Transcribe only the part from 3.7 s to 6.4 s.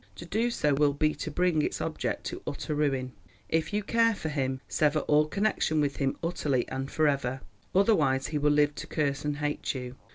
you care for him, sever all connection with him